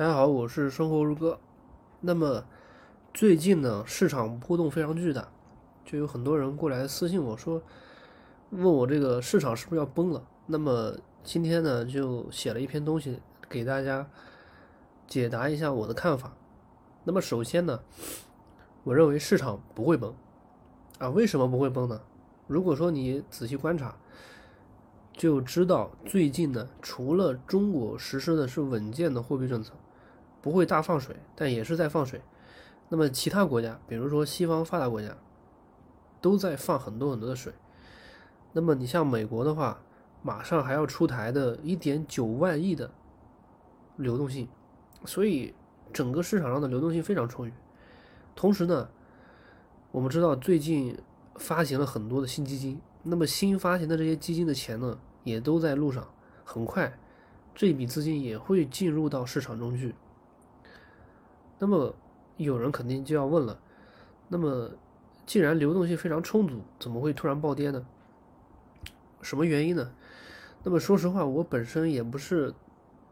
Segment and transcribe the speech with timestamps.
[0.00, 1.38] 大家好，我是生活如歌。
[2.00, 2.42] 那么
[3.12, 5.28] 最近呢，市场波动非常巨大，
[5.84, 7.60] 就有很多人过来私信我说，
[8.48, 10.26] 问我这个市场是不是要崩了。
[10.46, 14.08] 那么今天呢，就写了一篇东西给大家
[15.06, 16.34] 解答一下我的看法。
[17.04, 17.80] 那么首先呢，
[18.84, 20.14] 我认为市场不会崩
[20.96, 21.10] 啊。
[21.10, 22.00] 为什么不会崩呢？
[22.46, 23.94] 如果说你仔细观察。
[25.12, 29.74] 就知道最近呢，除了中国实施的是稳健的货币政策，
[30.40, 32.22] 不会大放水，但也是在放水。
[32.88, 35.16] 那么其他国家，比如说西方发达国家，
[36.20, 37.52] 都在放很多很多的水。
[38.52, 39.80] 那么你像美国的话，
[40.22, 42.90] 马上还要出台的1.9万亿的
[43.96, 44.48] 流动性，
[45.04, 45.54] 所以
[45.92, 47.52] 整个市场上的流动性非常充裕。
[48.34, 48.88] 同时呢，
[49.92, 50.98] 我们知道最近
[51.36, 54.98] 发行了很多的新基金，那么新发行的这些基金的钱呢？
[55.22, 56.08] 也都在路上，
[56.44, 56.98] 很快，
[57.54, 59.94] 这笔资金也会进入到市场中去。
[61.62, 61.94] 那么，
[62.38, 63.60] 有人肯定就要问了：
[64.28, 64.70] 那么，
[65.26, 67.86] 既然流动性非常充足，怎么会突然暴跌呢？
[69.20, 69.92] 什么原因呢？
[70.64, 72.54] 那么，说实话，我本身也不是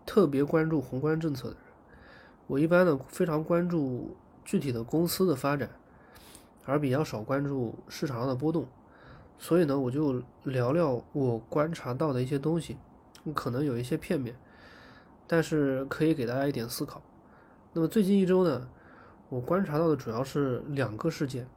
[0.06, 1.62] 特别关注宏观政策的人，
[2.46, 5.68] 我一般呢非常关注具体的公司的发展，
[6.64, 8.66] 而比较少关注市场上的波动。
[9.38, 12.78] 所以呢，我就聊聊我观察到的一些东西，
[13.34, 14.34] 可能有一些片面，
[15.26, 17.02] 但是可以给大家一点思考。
[17.72, 18.68] 那么最近一周呢，
[19.28, 21.48] 我观察到的主要是两个事件。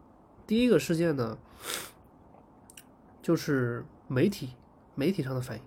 [0.46, 1.38] 第一个事件呢，
[3.22, 4.56] 就是媒体
[4.96, 5.64] 媒体上的反应，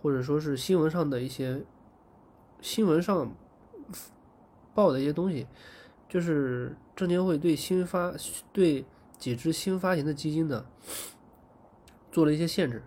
[0.00, 1.64] 或者说是新闻上的一些
[2.60, 3.34] 新闻上
[4.74, 5.46] 报的一些东西，
[6.08, 8.14] 就是证监会对新发
[8.52, 8.84] 对
[9.18, 10.64] 几只新发行的基金呢。
[12.10, 12.82] 做了一些限制，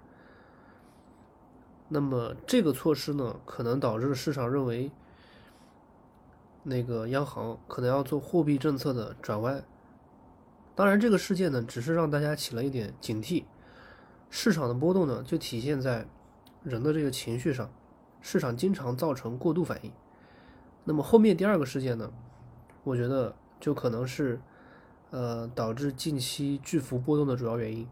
[1.88, 4.92] 那么这个措施呢，可能导致市场认为，
[6.64, 9.64] 那个央行可能要做货币政策的转弯。
[10.76, 13.44] 当然，这个事件呢，只是让大家起了一点警惕。
[14.30, 16.08] 市场的波动呢，就体现在
[16.64, 17.70] 人的这个情绪上，
[18.22, 19.92] 市场经常造成过度反应。
[20.86, 22.12] 那么后面第二个事件呢，
[22.84, 24.40] 我觉得就可能是，
[25.10, 27.88] 呃，导致近期巨幅波动的主要原因。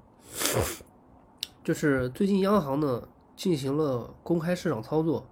[1.64, 5.28] 就是最近央行呢进行了公开市场操作，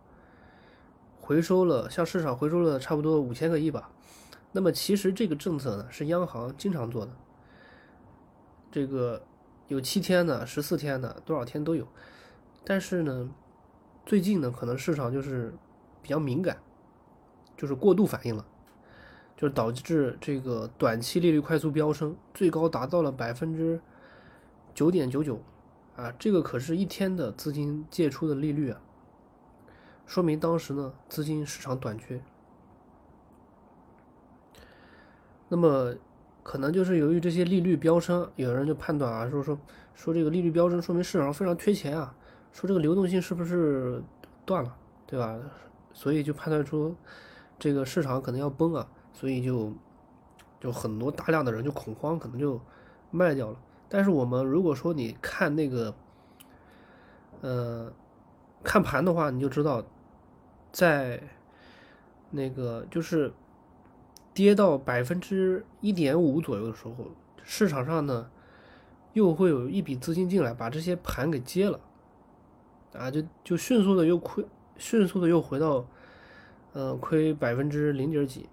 [1.27, 3.91] 回收了向市场回收了差不多五千个亿吧。
[4.53, 7.11] 那么其实这个政策呢是央行经常做的，
[8.71, 9.21] 这个
[9.67, 11.85] 有七天的、十四天的，多少天都有。
[12.63, 13.29] 但是呢，
[14.05, 15.53] 最近呢可能市场就是
[16.01, 16.57] 比较敏感，
[17.57, 18.45] 就是过度反应了，
[19.35, 23.81] 就导致这个短期利率快速飙升，最高达到了百分之
[24.73, 25.41] 九点九九。
[25.97, 28.79] 啊，这个可是一天的资金借出的利率啊，
[30.07, 32.19] 说明当时呢资金市场短缺。
[35.49, 35.93] 那么
[36.41, 39.59] 可能就是由于这些利率飙升，有人就判断啊，说说
[39.93, 42.15] 说这个利率飙升说明市场上非常缺钱啊，
[42.51, 44.01] 说这个流动性是不是
[44.45, 44.75] 断了，
[45.05, 45.37] 对吧？
[45.93, 46.95] 所以就判断出
[47.59, 49.73] 这个市场可能要崩啊，所以就
[50.59, 52.59] 就很多大量的人就恐慌，可能就
[53.11, 53.57] 卖掉了。
[53.89, 55.93] 但是我们如果说你看那个，
[57.41, 57.91] 呃，
[58.63, 59.83] 看盘的话，你就知道，
[60.77, 61.19] 在
[62.29, 63.33] 那个就是
[64.31, 66.93] 跌到百分之一点五左右的时候，
[67.41, 68.29] 市场上呢
[69.13, 71.79] 又会有一笔资金进来，把这些盘给接了，
[72.93, 74.45] 啊，就就迅速的又亏，
[74.77, 75.83] 迅速的又回到，
[76.73, 78.47] 呃，亏百分之零点几，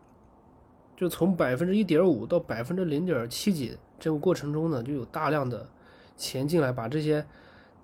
[0.97, 3.77] 就从百分之一点五到百分之零点七几。
[4.01, 5.69] 这个过程中呢，就有大量的
[6.17, 7.27] 钱进来，把这些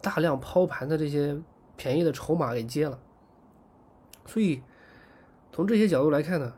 [0.00, 1.38] 大量抛盘的这些
[1.76, 2.98] 便宜的筹码给接了。
[4.26, 4.62] 所以
[5.52, 6.54] 从这些角度来看呢，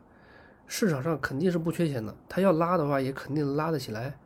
[0.67, 4.17] 市场上肯定是不缺钱的，它要拉的话也肯定拉得起来。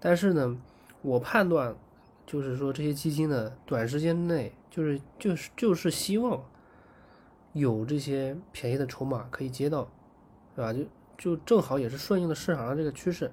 [0.00, 0.56] 但是呢，
[1.02, 1.74] 我判断
[2.26, 6.42] 就是说这些基金呢，短时间内就是就是就是希望
[7.52, 9.88] 有这些便宜的筹码可以接到，
[10.54, 10.72] 是吧？
[10.72, 10.84] 就
[11.16, 13.30] 就正好也是顺应了市场上这个趋势，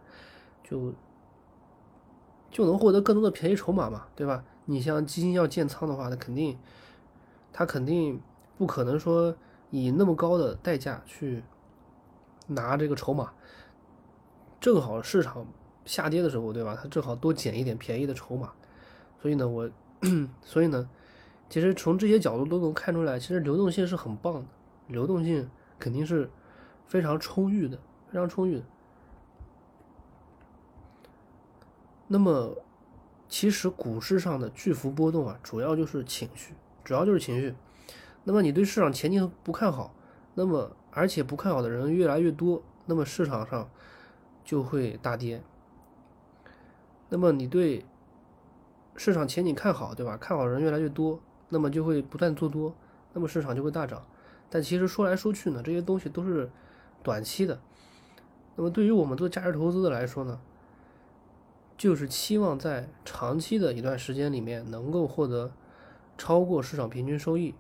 [0.63, 0.94] 就。
[2.54, 4.44] 就能获得更多的便宜筹码嘛，对吧？
[4.65, 6.59] 你像基金要建仓的话，那肯定，
[7.54, 8.21] 他肯定
[8.61, 9.35] 不可能说
[9.71, 11.43] 以那么高的代价去
[12.45, 13.33] 拿这个筹码。
[14.59, 15.47] 正好市场
[15.83, 16.77] 下跌的时候，对吧？
[16.79, 18.51] 他正好多捡一点便宜的筹码。
[19.19, 19.67] 所以呢，我，
[20.43, 20.87] 所以呢，
[21.49, 24.45] 其实从这些角度都能看出来，其实流动性是很棒的，
[24.85, 25.49] 流动性
[25.79, 26.29] 肯定是
[26.85, 27.79] 非常充裕的，
[28.09, 28.63] 非常充裕的。
[32.07, 32.55] 那么，
[33.27, 36.53] 其实股市上的巨幅波动啊，主要就是情绪，
[36.83, 37.55] 主要就是情绪。
[38.23, 39.94] 那么你对市场前景不看好，
[40.35, 43.69] 那么而且不看好的人越来越多，那么市场上
[44.44, 45.41] 就会大跌。
[47.09, 47.83] 那么你对
[48.95, 50.18] 市场前景看好，对吧？
[50.18, 51.19] 看好人越来越多，
[51.50, 52.75] 那么就会不断做多，
[53.13, 54.06] 那么市场就会大涨。
[54.50, 56.50] 但其实说来说去呢，这些东西都是
[57.01, 57.59] 短期的。
[58.56, 60.39] 那么对于我们做价值投资的来说呢，
[61.77, 65.51] 就是期望在长期的一段时间里面能够获得
[66.18, 67.56] 超过市场平均收益。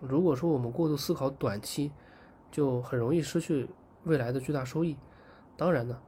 [0.00, 1.90] 如果说我们过度思考短期，
[2.50, 3.68] 就很容易失去
[4.04, 4.96] 未来的巨大收益。
[5.56, 5.98] 当然呢，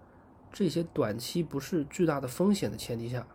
[0.53, 3.27] 这些短期不是巨大的风险的前提下，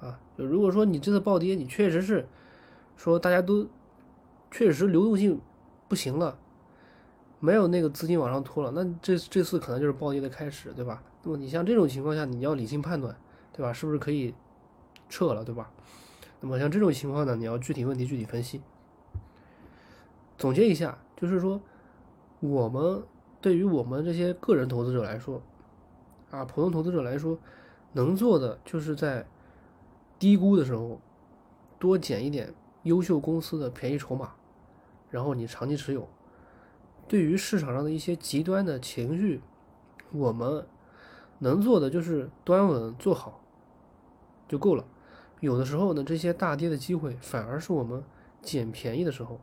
[0.00, 2.28] 啊，就如果说你这次暴跌，你确实是
[2.96, 3.66] 说大家都
[4.50, 5.40] 确实流动性
[5.88, 6.38] 不行了，
[7.40, 11.02] 没有那个资金往上拖了，那这这次可能就是暴跌的开始，对吧？
[11.22, 13.16] 那么你像这种情况下，你要理性判断，
[13.52, 13.72] 对吧？
[13.72, 14.34] 是不是可以
[15.08, 15.72] 撤了，对吧？
[16.40, 18.60] 那么像这种情况呢，你要具体问题具体分析。
[20.42, 21.60] 总结一下，就是说，
[22.40, 23.00] 我们
[23.40, 25.40] 对于我们这些个人投资者来说，
[26.32, 27.38] 啊，普通投资者来说，
[27.92, 29.24] 能做的就是在
[30.18, 31.00] 低估的时候
[31.78, 32.52] 多捡一点
[32.82, 34.32] 优秀公司的便宜筹码，
[35.10, 36.08] 然后你长期持有。
[37.06, 39.40] 对于市场上的一些极端的情绪，
[40.10, 40.66] 我们
[41.38, 43.40] 能做的就是端稳做好
[44.48, 44.84] 就够了。
[45.38, 48.02] 有的时候呢，这些大跌的机会反而是我们
[48.42, 49.38] 捡便宜的时候。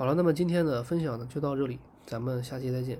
[0.00, 2.98] 好了，那么今天的分享呢就到这里，咱们下期再见。